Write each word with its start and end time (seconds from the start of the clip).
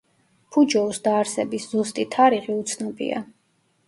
ფუჯოუს 0.53 0.99
დაარსების 1.07 1.67
ზუსტი 1.73 2.05
თარიღი 2.15 2.55
უცნობია. 2.63 3.21